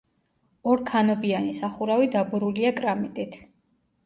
ორქანობიანი 0.71 1.53
სახურავი 1.57 2.09
დაბურულია 2.17 2.73
კრამიტით. 2.81 3.39